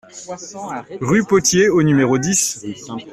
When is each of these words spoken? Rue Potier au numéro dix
Rue 0.99 1.23
Potier 1.23 1.69
au 1.69 1.83
numéro 1.83 2.17
dix 2.17 2.65